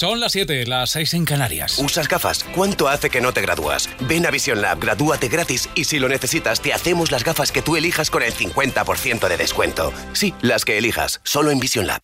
[0.00, 1.78] Son las 7, las 6 en Canarias.
[1.78, 2.42] ¿Usas gafas?
[2.54, 3.86] ¿Cuánto hace que no te gradúas?
[4.08, 7.60] Ven a Vision Lab, gradúate gratis y si lo necesitas te hacemos las gafas que
[7.60, 9.92] tú elijas con el 50% de descuento.
[10.14, 12.00] Sí, las que elijas, solo en Vision Lab.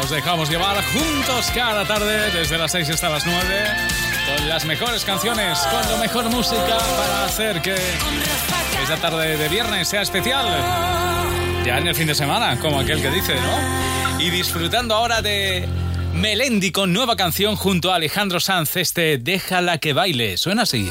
[0.00, 5.04] Nos dejamos llevar juntos cada tarde desde las 6 hasta las 9 con las mejores
[5.04, 7.74] canciones, con la mejor música para hacer que
[8.82, 10.46] esta tarde de viernes sea especial.
[11.64, 14.20] Ya en el fin de semana, como aquel que dice, ¿no?
[14.20, 15.68] Y disfrutando ahora de
[16.14, 20.36] Melendi con nueva canción junto a Alejandro Sanz, este Déjala que baile.
[20.36, 20.90] Suena así.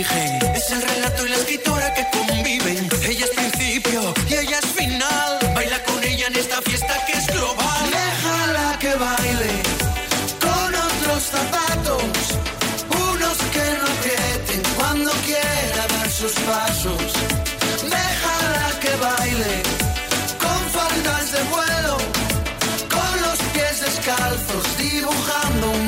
[0.00, 2.88] es el relato y la escritora que conviven.
[3.02, 5.38] Ella es principio y ella es final.
[5.54, 7.90] Baila con ella en esta fiesta que es global.
[7.90, 9.52] Déjala que baile
[10.38, 12.02] con otros zapatos,
[12.90, 17.12] unos que no aprieten cuando quiera dar sus pasos.
[17.82, 19.62] Déjala que baile
[20.38, 21.96] con faldas de vuelo,
[22.90, 25.85] con los pies descalzos, dibujando un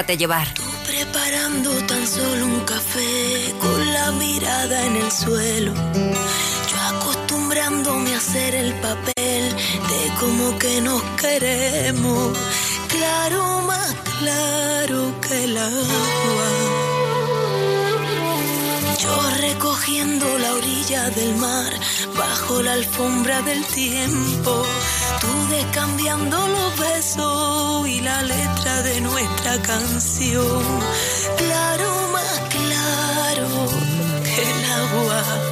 [0.00, 0.48] Déjate llevar.
[0.86, 5.74] Preparando tan solo un café con la mirada en el suelo.
[6.70, 9.42] Yo acostumbrándome a hacer el papel
[9.90, 12.38] de como que nos queremos.
[12.88, 16.50] Claro, más claro que el agua.
[19.02, 21.72] Yo recogiendo la orilla del mar
[22.16, 24.64] bajo la alfombra del tiempo.
[25.20, 30.62] Tú descambiando los besos y la letra de nuestra canción.
[31.36, 33.48] Claro, más claro
[34.24, 35.49] que el agua.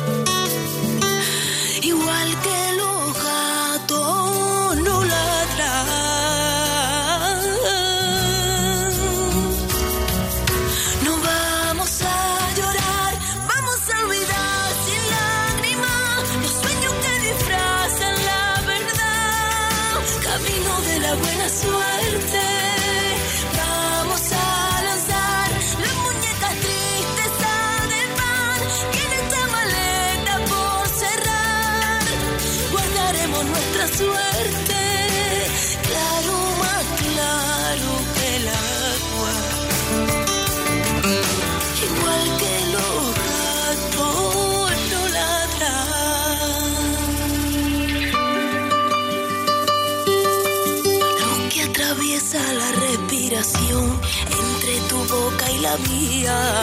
[55.08, 56.62] Boca y la mía.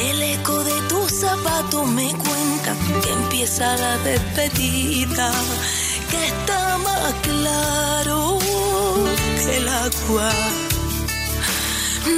[0.00, 5.30] El eco de tus zapatos me cuenta que empieza la despedida,
[6.10, 8.38] que está más claro
[9.44, 10.30] que el agua.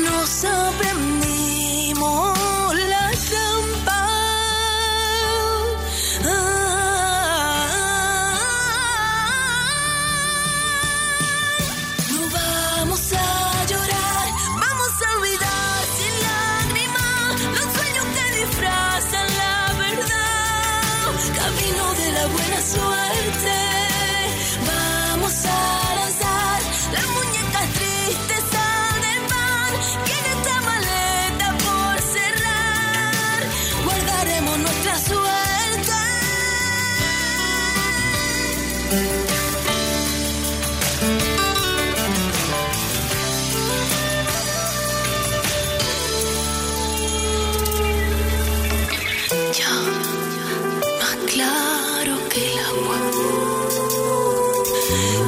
[0.04, 1.13] Nos aprendimos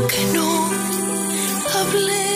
[0.09, 0.71] Que no
[1.75, 2.36] hablemos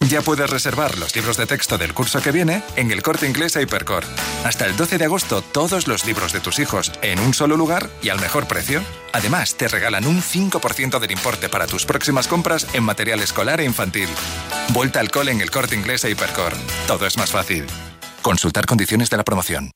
[0.00, 3.56] Ya puedes reservar los libros de texto del curso que viene en el corte inglés
[3.56, 4.06] a Hipercore.
[4.44, 7.88] Hasta el 12 de agosto, todos los libros de tus hijos en un solo lugar
[8.02, 8.82] y al mejor precio.
[9.12, 13.64] Además, te regalan un 5% del importe para tus próximas compras en material escolar e
[13.64, 14.08] infantil.
[14.68, 16.56] Vuelta al cole en el corte inglés a Hipercore.
[16.86, 17.66] Todo es más fácil.
[18.22, 19.70] Consultar condiciones de la promoción.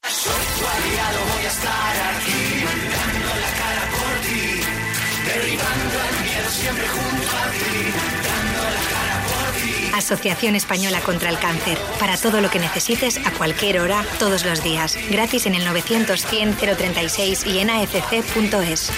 [10.01, 11.79] Asociación Española contra el Cáncer.
[11.99, 14.99] Para todo lo que necesites, a cualquier hora, todos los días.
[15.09, 18.91] Gratis en el 900-100-036 y en afc.es.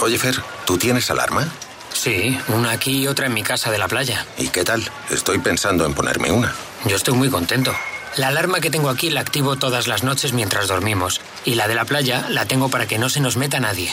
[0.00, 1.48] Oye, Fer, ¿tú tienes alarma?
[1.92, 4.26] Sí, una aquí y otra en mi casa de la playa.
[4.36, 4.82] ¿Y qué tal?
[5.10, 6.54] Estoy pensando en ponerme una.
[6.84, 7.74] Yo estoy muy contento.
[8.16, 11.20] La alarma que tengo aquí la activo todas las noches mientras dormimos.
[11.44, 13.92] Y la de la playa la tengo para que no se nos meta nadie.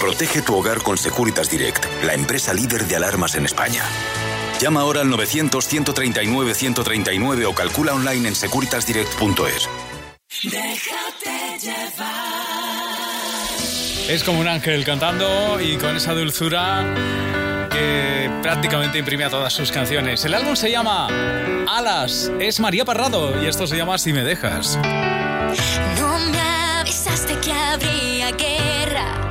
[0.00, 3.82] Protege tu hogar con Securitas Direct, la empresa líder de alarmas en España.
[4.60, 9.68] Llama ahora al 900-139-139 o calcula online en securitasdirect.es.
[10.42, 12.06] Déjate llevar.
[14.08, 16.94] Es como un ángel cantando y con esa dulzura
[17.70, 20.24] que prácticamente imprime a todas sus canciones.
[20.24, 21.08] El álbum se llama
[21.68, 24.78] Alas, es María Parrado y esto se llama Si me dejas.
[25.98, 29.30] No me avisaste que habría guerra.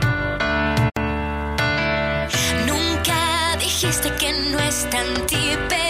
[2.67, 4.24] Nunca dijiste que
[4.83, 5.84] no está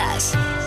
[0.00, 0.59] success.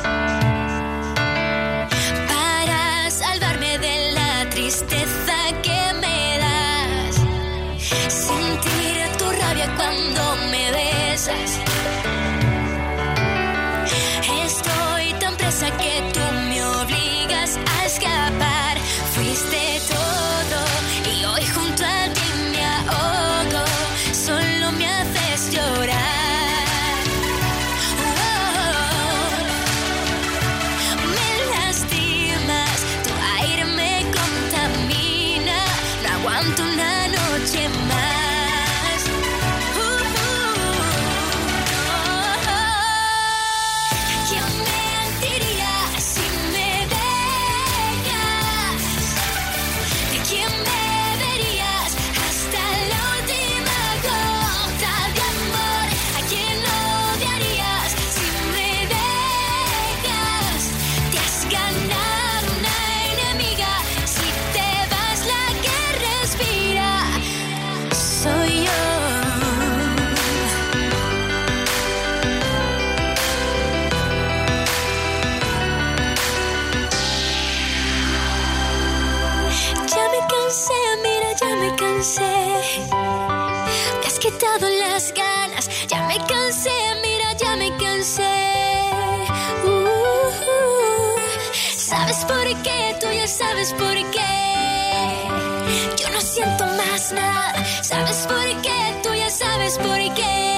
[96.34, 97.64] Siento más nada.
[97.84, 99.00] ¿Sabes por qué?
[99.04, 100.53] Tú ya sabes por qué.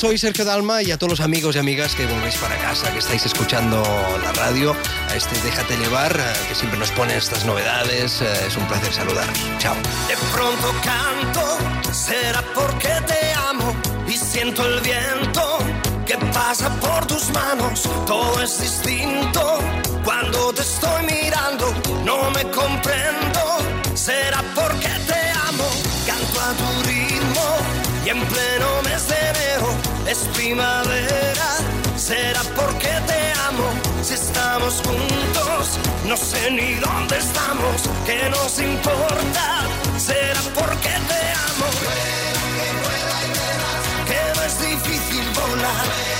[0.00, 3.00] Soy Sergio Dalma y a todos los amigos y amigas que volvéis para casa, que
[3.00, 3.82] estáis escuchando
[4.22, 4.74] la radio,
[5.10, 8.22] a este Déjate llevar, eh, que siempre nos pone estas novedades.
[8.22, 9.38] eh, Es un placer saludaros.
[9.58, 9.74] Chao.
[10.08, 11.58] De pronto canto,
[11.92, 13.76] será porque te amo
[14.08, 15.58] y siento el viento
[16.06, 17.82] que pasa por tus manos.
[18.06, 19.58] Todo es distinto
[20.02, 21.74] cuando te estoy mirando,
[22.06, 23.58] no me comprendo.
[23.94, 25.68] Será porque te amo,
[26.06, 27.58] canto a tu ritmo
[28.06, 31.48] y en pleno mes de enero es primavera.
[31.96, 33.68] Será porque te amo
[34.02, 35.78] si estamos juntos.
[36.04, 39.46] No sé ni dónde estamos, que nos importa.
[39.98, 41.68] Será porque te amo.
[44.08, 46.19] Que no es difícil volar.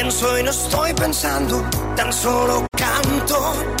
[0.00, 1.60] Pienso y no estoy pensando,
[1.96, 3.38] tan solo canto.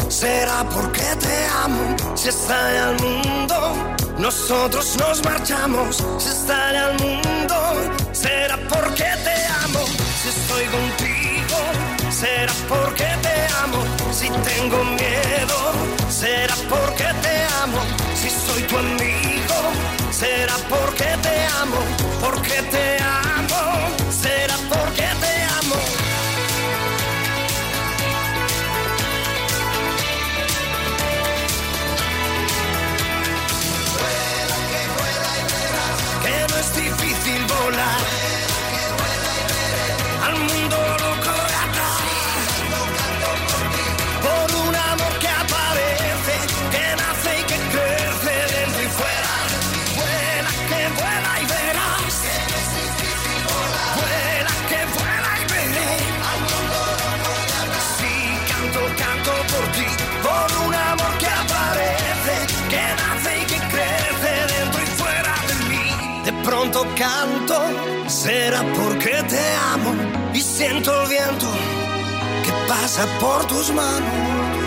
[0.08, 3.56] Será porque te amo, si estalla al mundo,
[4.18, 6.02] nosotros nos marchamos.
[6.18, 7.56] Si estalla al mundo,
[8.10, 9.82] será porque te amo,
[10.20, 11.58] si estoy contigo.
[12.10, 15.58] Será porque te amo, si tengo miedo.
[16.10, 17.80] Será porque te amo,
[18.20, 19.58] si soy tu amigo.
[20.10, 21.78] Será porque te amo,
[22.20, 23.97] porque te amo.
[66.98, 67.54] Canto,
[68.08, 69.40] será porque te
[69.72, 69.94] amo
[70.34, 71.46] y siento el viento
[72.44, 74.57] que pasa por tus manos.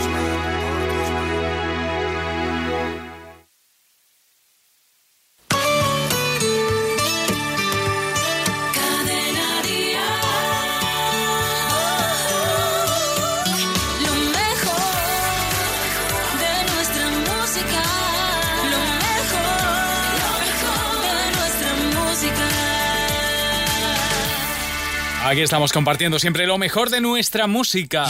[25.31, 28.05] Aquí estamos compartiendo siempre lo mejor de nuestra música.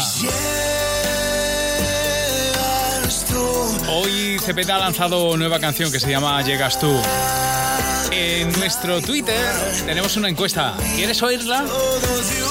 [3.89, 6.91] Hoy Cepeda ha lanzado nueva canción que se llama Llegas tú.
[8.09, 9.53] En nuestro Twitter
[9.85, 10.75] tenemos una encuesta.
[10.95, 11.63] ¿Quieres oírla?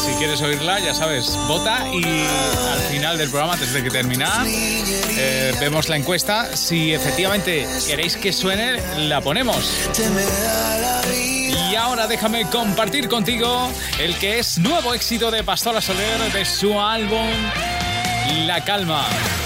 [0.06, 4.24] Si quieres oírla, ya sabes, vota y al final del programa, antes de que termine,
[4.46, 6.56] eh, vemos la encuesta.
[6.56, 9.68] Si efectivamente queréis que suene, la ponemos.
[12.08, 17.28] Déjame compartir contigo el que es nuevo éxito de Pastora Soler de su álbum
[18.46, 19.04] La Calma.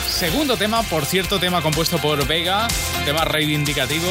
[0.09, 2.69] Segundo tema, por cierto, tema compuesto por Vega,
[3.05, 4.11] tema reivindicativo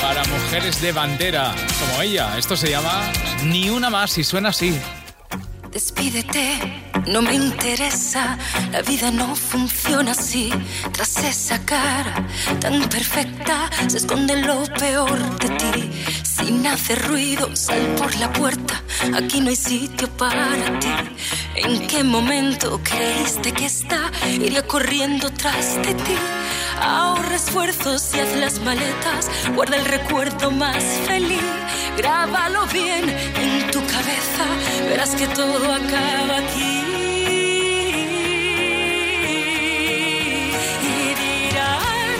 [0.00, 2.38] para mujeres de bandera como ella.
[2.38, 3.10] Esto se llama
[3.44, 4.78] Ni una más y suena así.
[5.70, 6.58] Despídete,
[7.06, 8.38] no me interesa,
[8.72, 10.50] la vida no funciona así.
[10.92, 12.26] Tras esa cara
[12.60, 15.90] tan perfecta se esconde lo peor de ti.
[16.40, 18.82] Sin hacer ruido, sal por la puerta,
[19.14, 20.88] aquí no hay sitio para ti.
[21.54, 24.10] ¿En qué momento creíste que está?
[24.26, 26.16] Iría corriendo tras de ti.
[26.80, 31.42] Ahorra esfuerzos y haz las maletas, guarda el recuerdo más feliz.
[31.98, 34.44] Grábalo bien en tu cabeza,
[34.88, 36.80] verás que todo acaba aquí.
[40.82, 42.18] Y dirán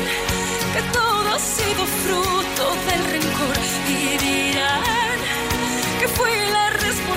[0.75, 3.40] que todo ha sido fruto del rencor.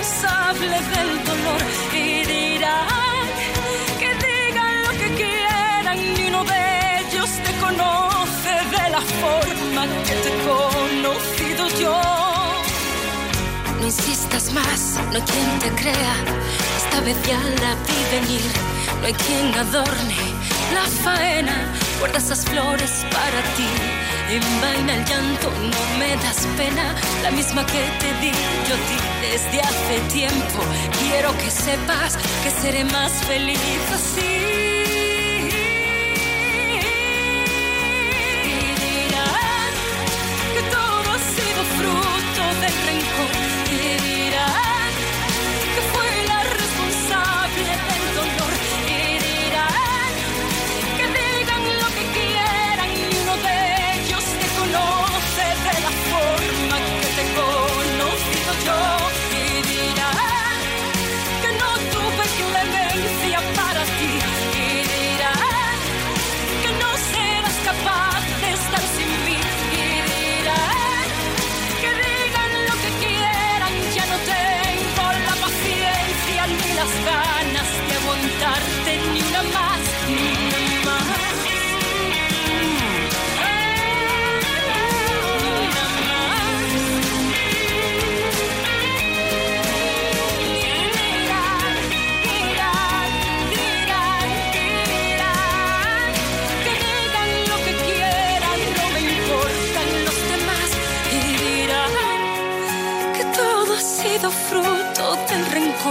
[0.04, 1.62] Responsable del dolor.
[1.94, 3.26] Y dirán
[4.00, 10.16] que digan lo que quieran, ni uno de ellos te conoce de la forma que
[10.24, 12.02] te he conocido yo.
[13.80, 16.16] No insistas más, no hay quien te crea.
[16.78, 18.52] Esta vez ya la vi venir.
[19.00, 20.24] No hay quien adorne
[20.74, 21.56] la faena.
[22.00, 24.03] Guarda esas flores para ti.
[24.34, 26.96] Envaina el llanto, no me das pena.
[27.22, 28.32] La misma que te di
[28.68, 30.60] yo ti desde hace tiempo.
[31.00, 33.60] Quiero que sepas que seré más feliz
[33.94, 34.33] así.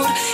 [0.05, 0.32] amor.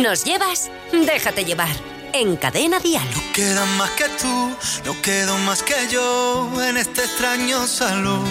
[0.00, 1.68] Nos llevas, déjate llevar.
[2.14, 3.06] En Cadena Dial.
[3.34, 8.24] Queda más que tú, no quedo más que yo en este extraño salón.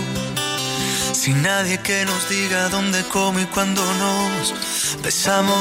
[1.13, 4.55] Sin nadie que nos diga dónde, cómo y cuándo nos
[5.03, 5.53] besamos.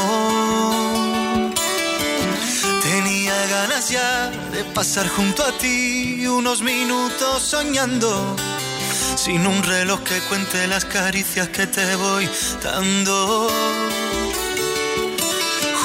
[2.83, 8.35] Tenía ganas ya de pasar junto a ti unos minutos soñando.
[9.15, 12.27] Sin un reloj que cuente las caricias que te voy
[12.63, 13.51] dando.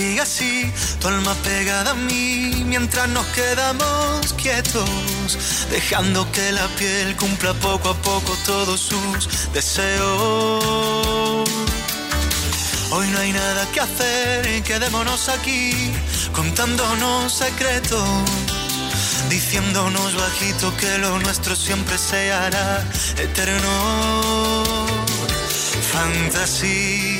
[0.00, 4.88] Siga así, tu alma pegada a mí, mientras nos quedamos quietos,
[5.70, 10.64] dejando que la piel cumpla poco a poco todos sus deseos.
[12.92, 15.72] Hoy no hay nada que hacer, quedémonos aquí,
[16.32, 18.08] contándonos secretos,
[19.28, 22.84] diciéndonos bajito que lo nuestro siempre se hará
[23.18, 23.74] eterno.
[25.92, 27.19] Fantasía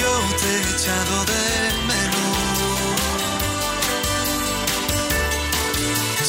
[0.00, 1.44] Yo te he echado de
[1.90, 2.38] menos.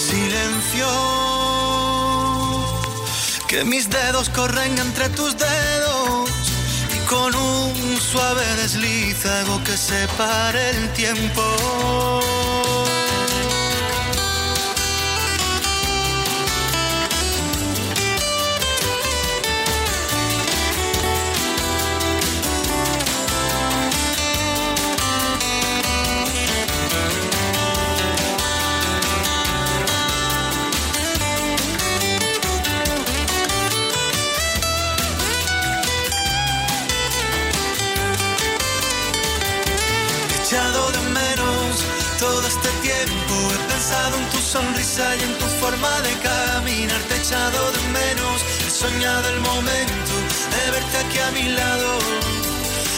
[0.07, 0.89] Silencio.
[3.47, 6.29] Que mis dedos corren entre tus dedos
[6.95, 12.40] y con un suave desliz hago que se pare el tiempo.
[48.82, 50.13] Soñado el momento
[50.54, 52.00] de verte aquí a mi lado,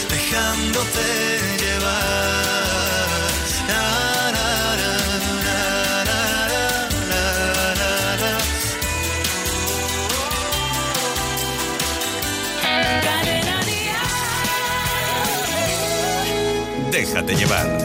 [0.08, 1.04] dejándote
[1.62, 2.24] llevar.
[16.90, 17.83] Déjate llevar.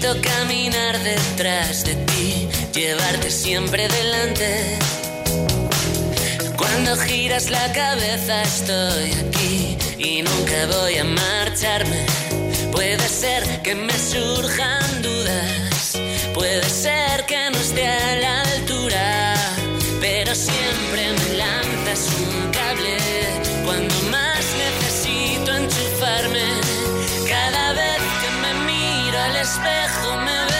[0.00, 4.78] Bonito caminar detrás de ti, llevarte siempre delante.
[6.56, 12.06] Cuando giras la cabeza estoy aquí y nunca voy a marcharme.
[12.72, 15.98] Puede ser que me surjan dudas,
[16.32, 19.34] puede ser que no esté a la altura,
[20.00, 22.96] pero siempre me lanzas un cable
[23.66, 26.59] cuando más necesito enchufarme.
[29.50, 30.59] Espejo me veo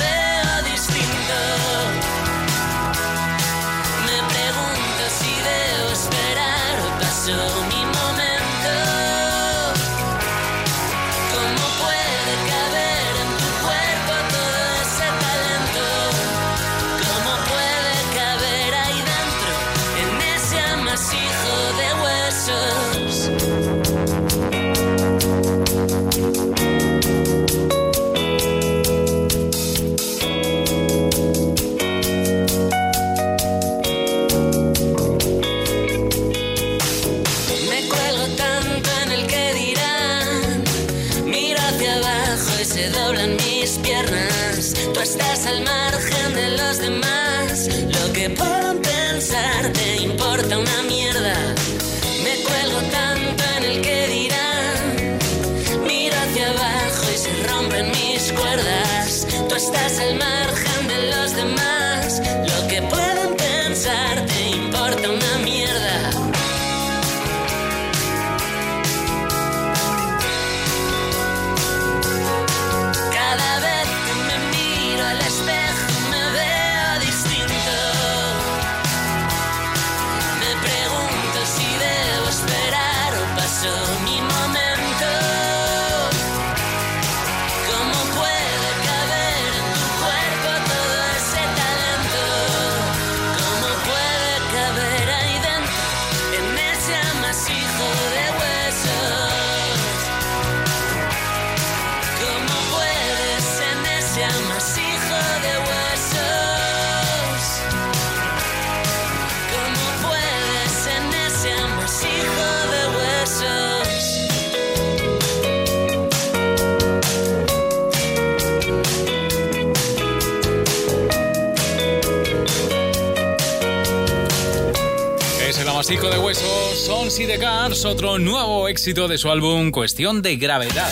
[128.81, 130.91] éxito de su álbum Cuestión de Gravedad.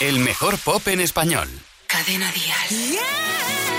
[0.00, 1.48] El mejor pop en español.
[1.86, 3.69] Cadena Díaz.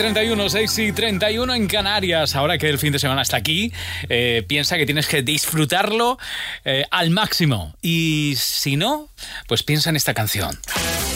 [0.00, 2.34] 31, 6 y 31 en Canarias.
[2.34, 3.70] Ahora que el fin de semana está aquí,
[4.08, 6.18] eh, piensa que tienes que disfrutarlo
[6.64, 7.74] eh, al máximo.
[7.82, 9.10] Y si no,
[9.46, 10.58] pues piensa en esta canción.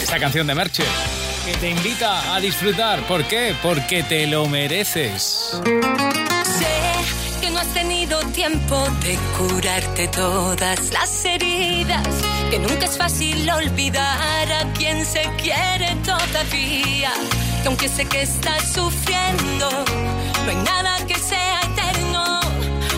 [0.03, 0.85] Esta canción de Merche,
[1.47, 3.01] que te invita a disfrutar.
[3.05, 3.55] ¿Por qué?
[3.62, 5.59] Porque te lo mereces.
[6.44, 12.07] Sé que no has tenido tiempo de curarte todas las heridas,
[12.51, 17.12] que nunca es fácil olvidar a quien se quiere todavía,
[17.64, 19.70] que aunque sé que estás sufriendo,
[20.44, 22.40] no hay nada que sea eterno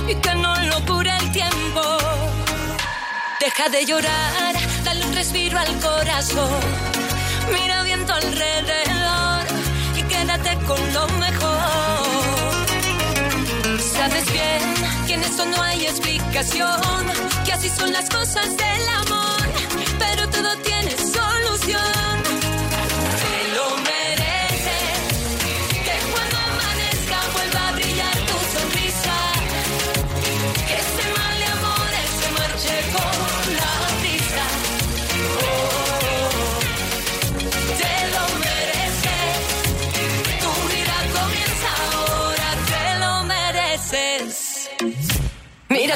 [0.08, 1.82] y que no lo cure el tiempo.
[3.38, 6.60] Deja de llorar, dale un respiro al corazón,
[7.52, 9.44] mira bien tu alrededor
[9.98, 12.66] y quédate con lo mejor.
[13.96, 14.62] Sabes bien
[15.06, 17.06] que en esto no hay explicación,
[17.44, 19.46] que así son las cosas del amor,
[19.96, 22.25] pero todo tiene solución.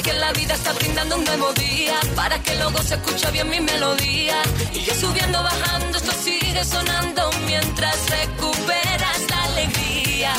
[0.03, 3.61] Que la vida está brindando un nuevo día para que luego se escuche bien mi
[3.61, 4.41] melodía.
[4.73, 10.33] Y yo subiendo, bajando, esto sigue sonando mientras recuperas la alegría.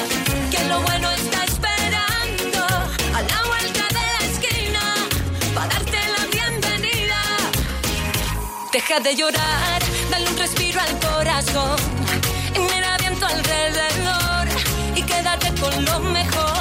[0.50, 2.66] Que lo bueno está esperando
[3.18, 4.84] a la vuelta de la esquina
[5.54, 7.20] para darte la bienvenida.
[8.72, 11.80] Deja de llorar, dale un respiro al corazón.
[12.56, 14.48] Y mira bien tu alrededor
[14.96, 16.61] y quédate con lo mejor.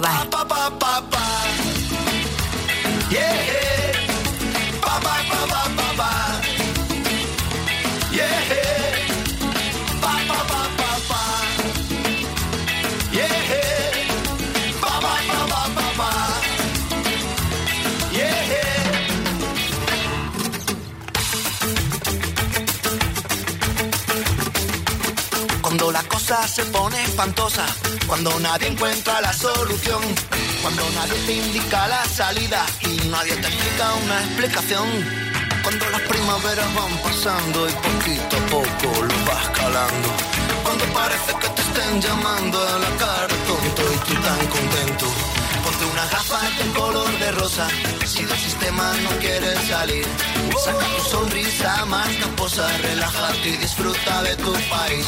[0.00, 0.10] ba.
[3.10, 3.50] Yeah.
[25.70, 27.64] Cuando la cosa se pone espantosa,
[28.10, 30.02] cuando nadie encuentra la solución,
[30.62, 34.88] cuando nadie te indica la salida y nadie te explica una explicación.
[35.62, 40.08] Cuando las primaveras van pasando y poquito a poco lo vas calando.
[40.64, 45.06] Cuando parece que te estén llamando a la cara tonto y tú tan contento.
[45.64, 47.68] Ponte unas gafas de color de rosa
[48.06, 50.06] si del sistema no quieres salir.
[50.64, 55.06] Saca tu sonrisa más camposa, relájate y disfruta de tu país.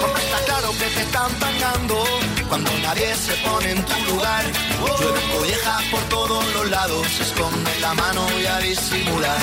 [0.00, 2.04] Porque está claro que te están pagando
[2.48, 4.44] cuando nadie se pone en tu lugar.
[4.98, 9.38] Llueve collejas por todos los lados, esconde la mano y a disimular.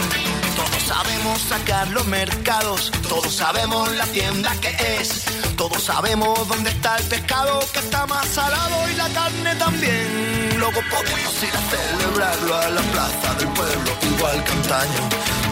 [0.55, 5.25] Todos sabemos sacar los mercados, todos sabemos la tienda que es,
[5.55, 10.32] todos sabemos dónde está el pescado que está más salado y la carne también.
[10.63, 14.53] Luego podemos ir a celebrarlo a la plaza del pueblo, igual que.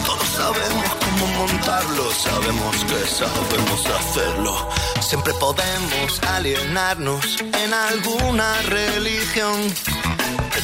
[0.06, 4.70] Todos sabemos cómo montarlo, sabemos que sabemos hacerlo.
[5.02, 9.74] Siempre podemos alienarnos en alguna religión.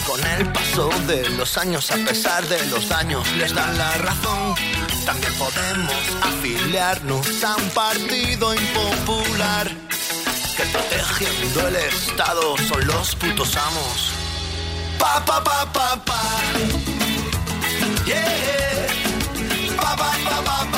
[0.07, 4.55] con el paso de los años, a pesar de los daños, les dan la razón.
[5.05, 9.68] También podemos afiliarnos a un partido impopular
[10.57, 14.27] que protegiendo el Estado son los putos amos.
[14.99, 16.20] Pa pa pa pa pa.
[18.07, 18.88] Yeah.
[19.76, 20.77] Pa pa pa pa pa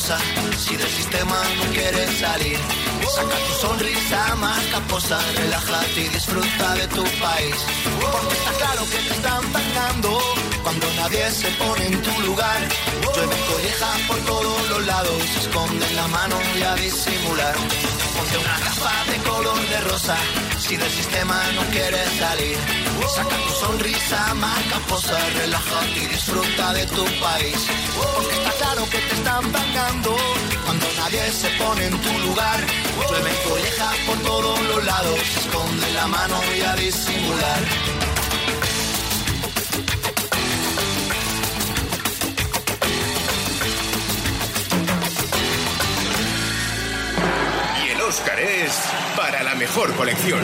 [0.00, 2.58] si del sistema no quieres salir.
[3.14, 7.54] Saca tu sonrisa más caposa, relájate y disfruta de tu país.
[8.00, 10.18] Porque está claro que te están pagando
[11.04, 12.60] nadie se pone en tu lugar.
[13.14, 17.54] Llueve collejas por todos los lados, esconden la mano y a disimular.
[18.14, 20.16] Ponte una gafa de color de rosa,
[20.58, 22.56] si del sistema no quieres salir.
[23.14, 27.60] Saca tu sonrisa más caposa, relájate y disfruta de tu país.
[28.14, 30.16] Porque está claro que te están pagando
[30.64, 32.60] cuando nadie se pone en tu lugar.
[33.08, 38.03] Llueven collejas por todos los lados, esconde la mano y a disimular.
[48.14, 48.72] Y el Oscar es
[49.16, 50.38] para la mejor colección.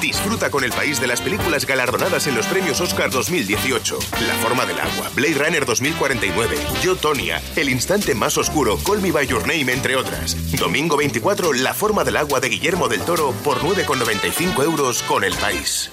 [0.00, 3.98] Disfruta con el país de las películas galardonadas en los premios Oscar 2018.
[4.26, 9.12] La forma del agua, Blade Runner 2049, Yo Tonia, El instante más oscuro, Call Me
[9.12, 10.36] By Your Name, entre otras.
[10.58, 15.34] Domingo 24, La forma del agua de Guillermo del Toro por 9,95 euros con el
[15.34, 15.90] país.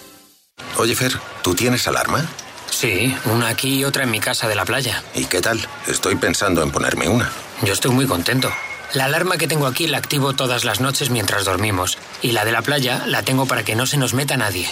[0.77, 2.25] Oye, Fer, ¿tú tienes alarma?
[2.69, 5.03] Sí, una aquí y otra en mi casa de la playa.
[5.13, 5.59] ¿Y qué tal?
[5.85, 7.29] Estoy pensando en ponerme una.
[7.61, 8.49] Yo estoy muy contento.
[8.93, 11.97] La alarma que tengo aquí la activo todas las noches mientras dormimos.
[12.21, 14.69] Y la de la playa la tengo para que no se nos meta nadie.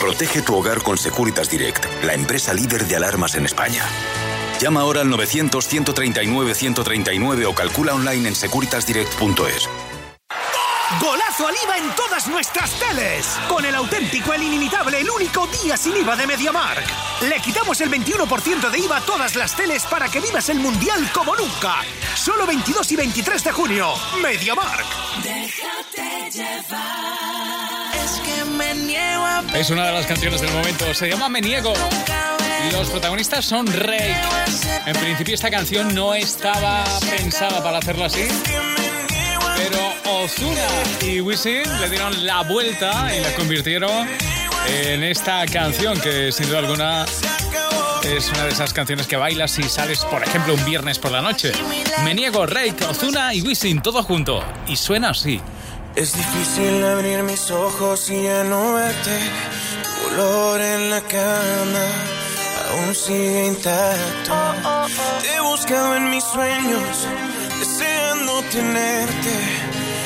[0.00, 3.84] Protege tu hogar con Securitas Direct, la empresa líder de alarmas en España.
[4.60, 9.68] Llama ahora al 900-139-139 o calcula online en securitasdirect.es.
[11.00, 13.38] Golazo al IVA en todas nuestras teles.
[13.48, 16.84] Con el auténtico, el inimitable, el único día sin IVA de MediaMark.
[17.22, 21.10] Le quitamos el 21% de IVA a todas las teles para que vivas el Mundial
[21.12, 21.76] como nunca.
[22.14, 23.94] Solo 22 y 23 de junio.
[24.22, 24.86] MediaMark.
[25.22, 27.64] Déjate llevar.
[28.04, 30.92] Es que me niego a Es una de las canciones del momento.
[30.94, 31.72] Se llama Me Niego.
[32.72, 34.16] Los protagonistas son Rake.
[34.86, 38.26] En principio esta canción no estaba pensada para hacerlo así.
[39.56, 40.66] Pero Ozuna
[41.14, 44.08] y Wisin le dieron la vuelta y la convirtieron
[44.66, 47.04] en esta canción que sin duda alguna
[48.02, 51.22] es una de esas canciones que bailas si sales, por ejemplo, un viernes por la
[51.22, 51.52] noche.
[52.04, 54.42] Me niego, Rake, Ozuna y Wisin, todo junto.
[54.66, 55.40] Y suena así.
[55.94, 59.18] Es difícil abrir mis ojos y ya no verte.
[59.84, 61.86] Tu olor en la cama
[62.72, 64.34] aún sigue intacto.
[65.22, 67.06] Te he buscado en mis sueños,
[67.60, 69.53] deseando tenerte.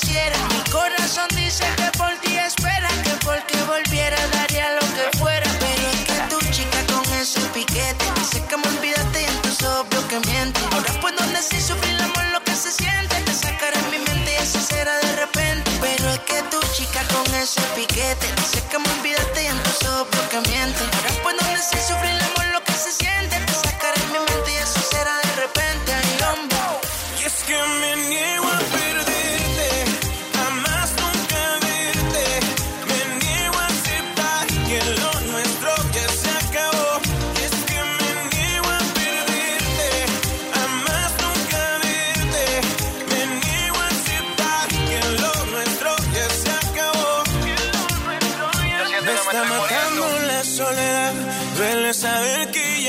[0.00, 2.88] Mi corazón dice que por ti espera.
[3.02, 5.50] Que porque volviera daría lo que fuera.
[5.58, 8.04] Pero es que tu chica con ese piquete.
[8.14, 10.60] Dice que me olvidaste y entonces obvio que miente.
[10.70, 13.16] Ahora puedo decir sufrir el amor lo que se siente.
[13.22, 15.68] Te sacaré en mi mente y así será de repente.
[15.80, 18.26] Pero es que tu chica con ese piquete.
[18.36, 18.62] Dice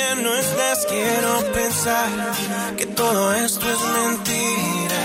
[0.09, 0.85] que no estás.
[0.85, 2.09] Quiero pensar
[2.77, 5.01] que todo esto es mentira.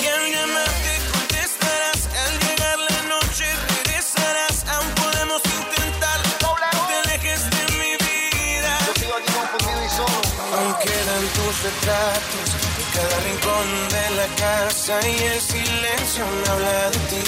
[0.00, 2.00] Que alguien más te contestarás.
[2.22, 4.56] Al llegar la noche regresarás.
[4.74, 6.18] Aún podemos intentar.
[6.42, 6.50] No
[6.88, 8.72] te alejes de mi vida.
[8.86, 10.20] Yo sigo aquí confundido y solo.
[10.56, 12.48] Aún quedan tus retratos
[12.80, 17.24] en cada rincón de la casa y el silencio me habla de ti.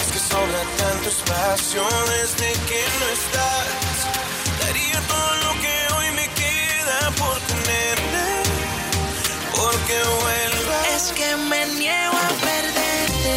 [0.00, 1.82] Es que sobra tanto espacio
[2.14, 3.99] desde que no estás.
[7.18, 7.40] Por
[9.52, 10.86] porque vuelvas.
[10.96, 13.34] Es que me niego a perderte,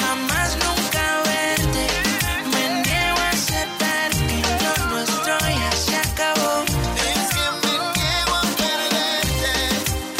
[0.00, 1.86] jamás nunca verte.
[2.52, 6.64] Me niego a aceptar que lo nuestro ya se acabó.
[7.12, 9.54] Es que me niego a perderte,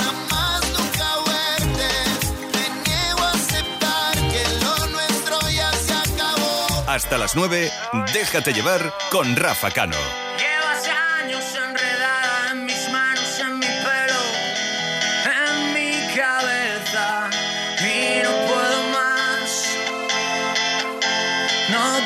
[0.03, 1.91] jamás nunca verte.
[2.55, 6.91] Me niego a aceptar que lo nuestro ya se acabó.
[6.91, 7.71] Hasta las 9,
[8.13, 10.24] déjate llevar con Rafa Cano.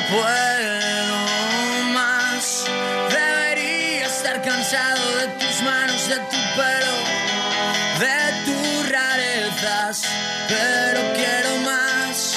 [0.09, 1.17] Puedo
[1.93, 2.65] más.
[3.09, 6.95] Debería estar cansado de tus manos, de tu pelo,
[8.03, 10.03] de tus rarezas,
[10.47, 12.35] pero quiero más.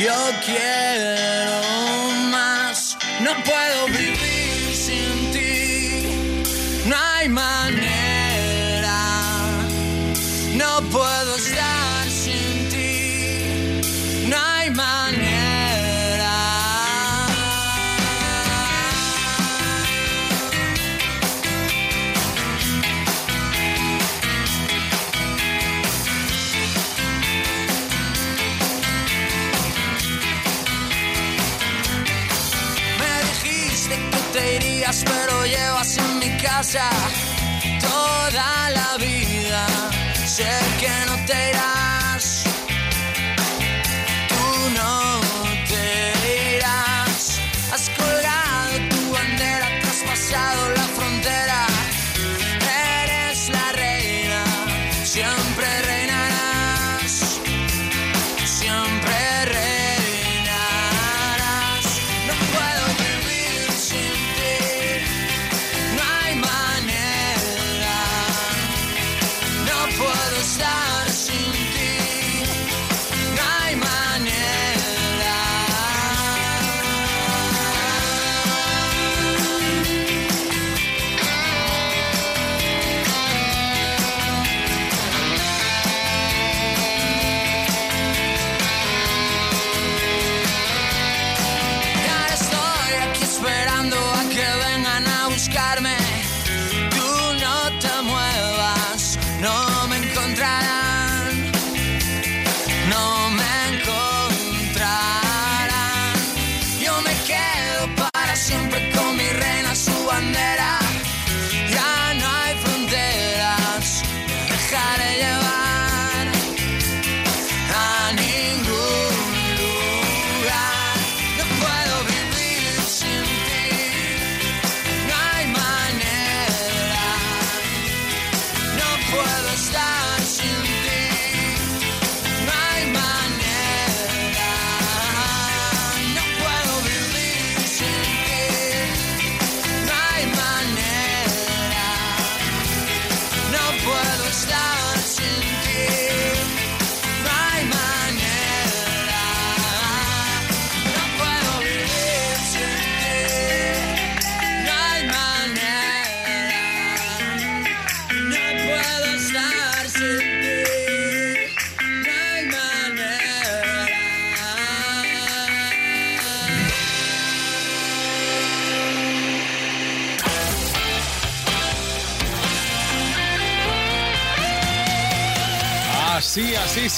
[0.00, 1.60] Yo quiero
[2.30, 3.97] más, no puedo
[37.80, 39.66] toda la vida.
[40.26, 41.77] Sé que no te irás,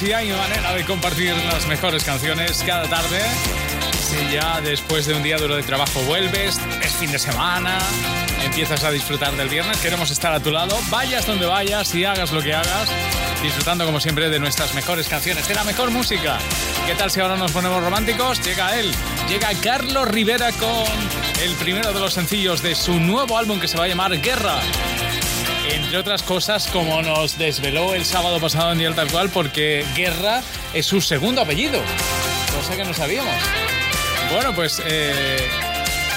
[0.00, 3.20] Sí hay manera de compartir las mejores canciones cada tarde.
[4.00, 7.78] Si ya después de un día duro de trabajo vuelves, es fin de semana,
[8.42, 12.32] empiezas a disfrutar del viernes, queremos estar a tu lado, vayas donde vayas y hagas
[12.32, 12.88] lo que hagas,
[13.42, 16.38] disfrutando como siempre de nuestras mejores canciones, de la mejor música.
[16.86, 18.42] ¿Qué tal si ahora nos ponemos románticos?
[18.42, 18.90] Llega él,
[19.28, 20.86] llega Carlos Rivera con
[21.42, 24.60] el primero de los sencillos de su nuevo álbum que se va a llamar Guerra.
[25.68, 30.42] Entre otras cosas, como nos desveló el sábado pasado en Día Tal Cual, porque Guerra
[30.72, 31.80] es su segundo apellido.
[32.54, 33.34] Cosa que no sabíamos.
[34.32, 35.48] Bueno, pues eh,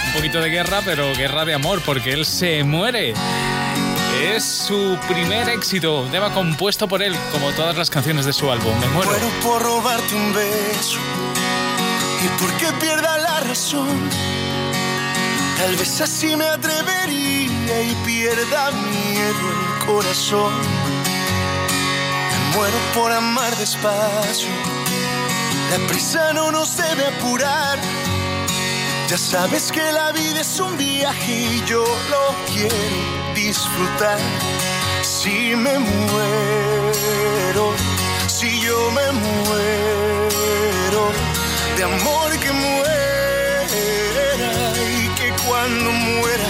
[0.07, 3.13] un poquito de guerra, pero guerra de amor, porque él se muere.
[4.21, 8.79] Es su primer éxito, tema compuesto por él, como todas las canciones de su álbum.
[8.79, 9.11] Me muero.
[9.11, 10.99] Muero por robarte un beso
[12.23, 14.09] y porque pierda la razón.
[15.57, 17.32] Tal vez así me atrevería
[17.65, 20.53] y pierda miedo el corazón.
[22.29, 24.49] Me muero por amar despacio.
[25.71, 27.79] La prisa no nos debe apurar.
[29.07, 32.75] Ya sabes que la vida es un viaje y yo lo quiero
[33.33, 34.19] disfrutar.
[35.01, 37.73] Si me muero,
[38.27, 41.11] si yo me muero,
[41.77, 43.67] de amor que muera
[45.01, 46.49] y que cuando muera,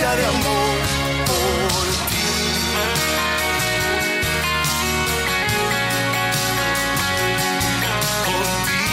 [0.00, 0.78] de amor
[1.26, 2.26] por ti.
[8.24, 8.84] Por ti.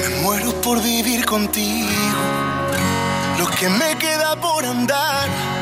[0.00, 1.88] Me muero por vivir contigo,
[3.38, 5.61] lo que me queda por andar.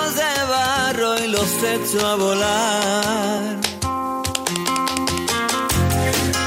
[1.41, 3.55] los echo a volar.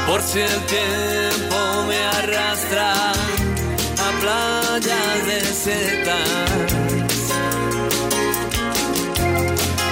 [0.06, 2.92] Por si el tiempo me arrastra
[4.04, 6.30] a playas desiertas.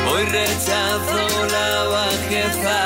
[0.09, 1.23] Hoy rechazo
[1.57, 2.81] la bajeza,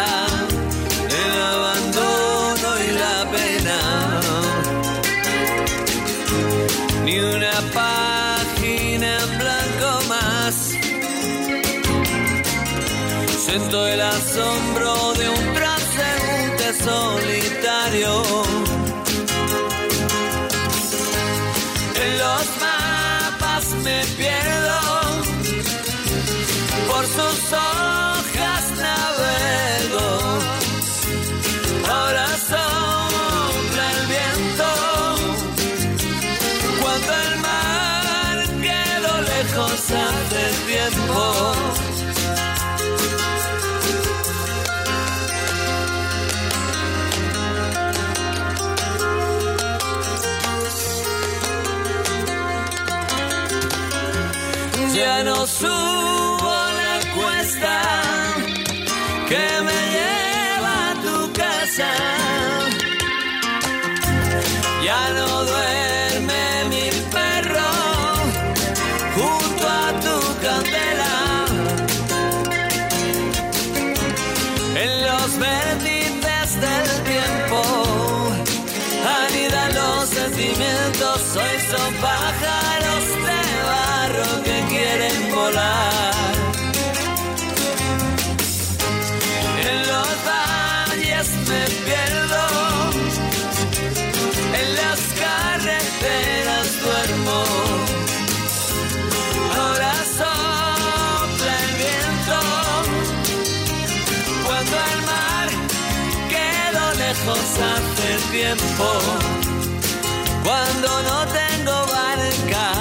[1.21, 3.79] el abandono y la pena.
[7.05, 7.96] Ni una página
[13.59, 18.66] Siento el asombro de un transeúnte solitario.
[108.57, 108.89] tiempo.
[110.45, 112.73] Cuando no tengo barca,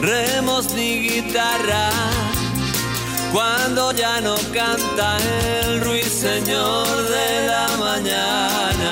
[0.00, 1.90] remos ni guitarra.
[3.32, 5.18] Cuando ya no canta
[5.62, 8.85] el ruiseñor de la mañana.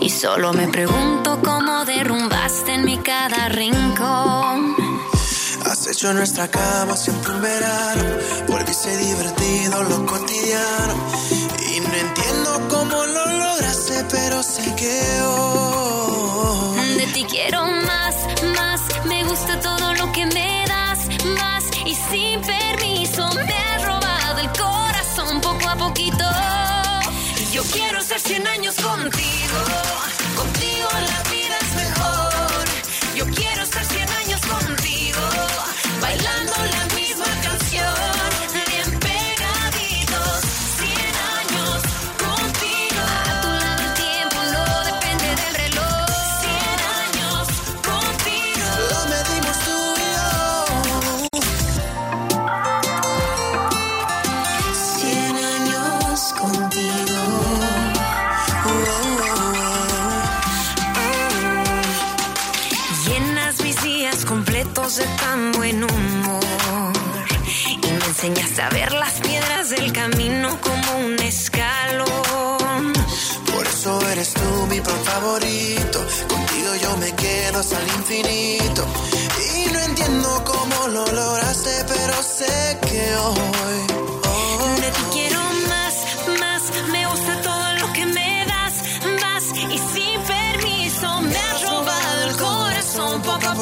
[0.00, 4.74] Y solo me pregunto cómo derrumbaste en mi cada rincón.
[5.66, 8.04] Has hecho nuestra cama siempre un verano.
[8.48, 10.94] Volviste divertido lo cotidiano.
[11.74, 15.17] Y no entiendo cómo lo lograste, pero sé que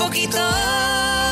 [0.07, 1.26] poquito.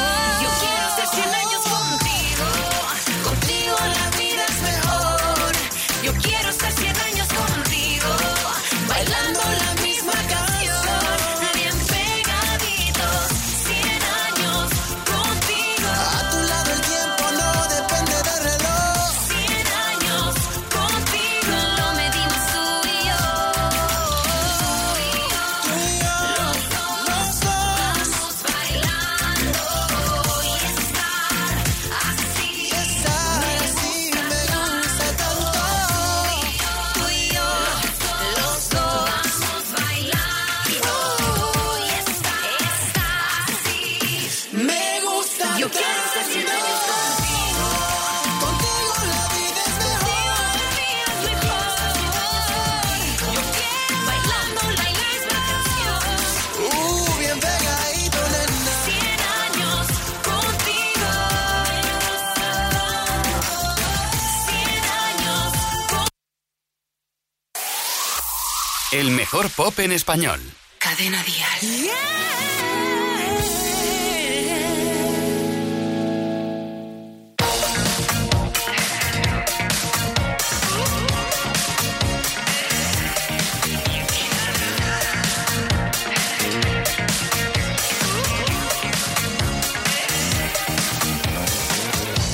[69.57, 70.41] pop en español.
[70.79, 71.91] Cadena Dial.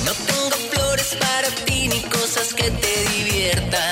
[0.05, 3.90] No tengo flores para ti ni cosas que te diviertan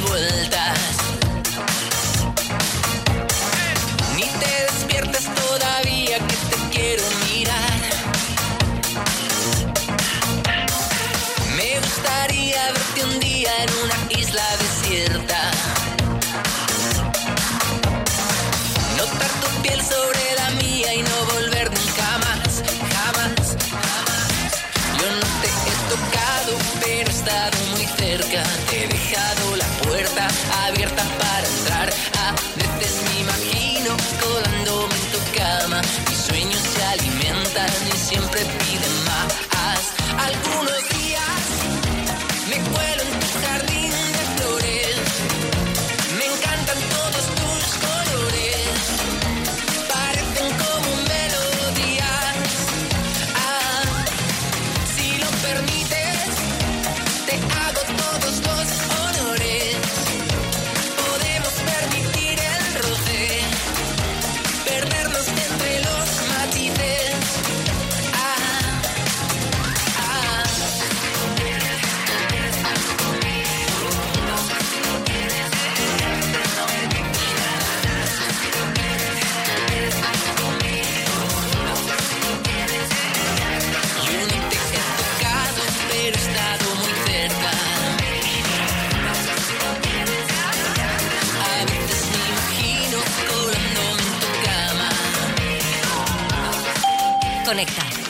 [0.00, 0.77] vuelta.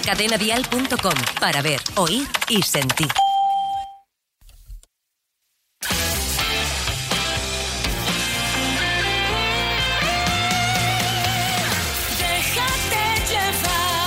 [0.09, 3.28] cadenadial.com para ver, oír y sentir.